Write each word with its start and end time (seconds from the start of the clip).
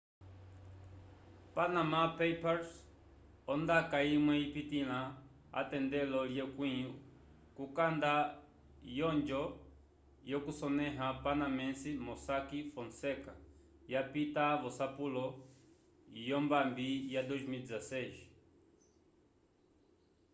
panama 1.55 2.01
papers 2.19 2.69
ondaka 3.53 3.97
imwe 4.15 4.33
ipitila 4.45 4.99
atendelo 5.59 6.19
lye 6.33 6.45
kwi 6.55 6.71
kukanda 7.57 8.11
yonjo 8.99 9.43
yo 10.31 10.39
kusoneha 10.45 11.07
panamense 11.23 11.91
mossack 12.05 12.49
fonseka 12.73 13.33
ya 13.93 14.01
pitta 14.11 14.45
vosapulo 14.61 15.25
yo 16.27 16.37
mbami 16.45 16.87
ya 17.13 17.21
2016 17.27 18.15